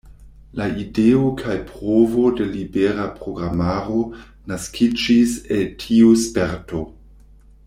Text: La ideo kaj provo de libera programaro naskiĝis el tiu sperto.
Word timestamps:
La 0.59 0.65
ideo 0.83 1.25
kaj 1.41 1.57
provo 1.67 2.23
de 2.39 2.47
libera 2.55 3.05
programaro 3.19 4.01
naskiĝis 4.53 5.37
el 5.59 5.71
tiu 5.85 6.15
sperto. 6.27 6.87